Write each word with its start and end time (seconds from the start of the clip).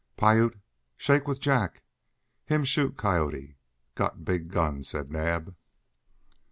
"Piute 0.17 0.59
shake 0.97 1.27
with 1.27 1.39
Jack. 1.39 1.83
Him 2.47 2.63
shoot 2.63 2.97
coyote 2.97 3.57
got 3.93 4.25
big 4.25 4.47
gun," 4.47 4.81
said 4.81 5.11
Naab. 5.11 5.55